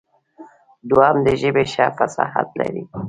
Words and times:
دوهم 0.89 1.17
د 1.25 1.27
ژبې 1.41 1.63
ښه 1.73 1.85
فصاحت 1.97 2.47
لري. 2.59 2.83